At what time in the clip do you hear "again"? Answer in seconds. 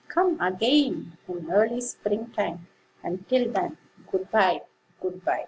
0.41-1.15